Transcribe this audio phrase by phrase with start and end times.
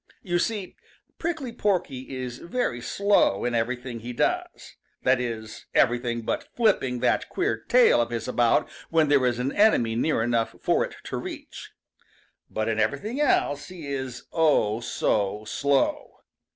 [0.23, 0.75] You see,
[1.19, 7.29] Prickly Porky is very slow in everything he does, that is everything but flipping that
[7.29, 11.17] queer tail of his about when there is an enemy near enough for it to
[11.17, 11.69] reach.
[12.49, 16.15] But in everything else he is oh, so slow!